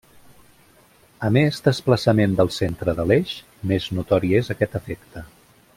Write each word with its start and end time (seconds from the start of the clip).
A 1.27 1.29
més 1.35 1.59
desplaçament 1.67 2.33
del 2.41 2.49
centre 2.57 2.97
de 3.01 3.05
l'eix, 3.11 3.35
més 3.73 3.87
notori 3.99 4.33
és 4.41 4.51
aquest 4.57 4.79
efecte. 4.81 5.25